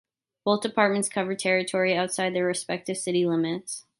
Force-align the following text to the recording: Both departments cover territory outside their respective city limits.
Both 0.43 0.63
departments 0.63 1.09
cover 1.09 1.35
territory 1.35 1.95
outside 1.95 2.33
their 2.33 2.45
respective 2.47 2.97
city 2.97 3.23
limits. 3.27 3.85